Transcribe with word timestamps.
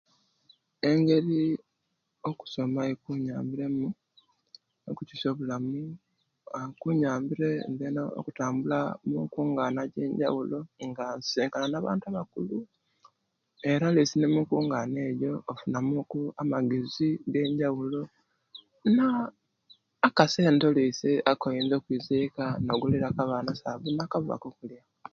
Engeri 0.89 1.41
okusoma 2.29 2.81
ekiyambire, 2.91 3.65
okusoma 3.65 3.65
eikunyambire 3.65 3.65
mu 3.77 3.87
okukyusya 4.89 5.27
obulamu, 5.31 5.81
kunyambire 6.81 7.49
nzena 7.71 8.01
okutambula 8.19 8.79
munkungaana 9.09 9.79
ejenjabulo 9.87 10.59
nga 10.87 11.05
nsisinkana 11.17 11.65
na 11.69 11.77
abantu 11.81 12.05
abakulu, 12.07 12.57
era 13.71 13.83
oluisi 13.87 14.15
nomunkungaana, 14.17 14.99
nfuna 15.49 15.79
muku 15.89 16.19
amagezi 16.41 17.09
agenjabulo; 17.25 18.01
aa 19.03 19.23
akassente 20.07 20.63
oluisi 20.67 21.11
akoiza 21.31 22.11
eika 22.21 22.45
nogulira 22.65 23.07
ku 23.15 23.19
abaana 23.23 23.49
akasabuni 23.51 23.91
nakava 23.95 24.35
kakulya. 24.43 24.81